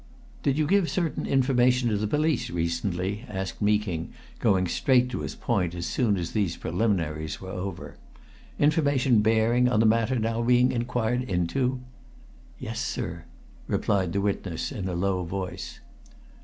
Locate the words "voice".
15.23-15.81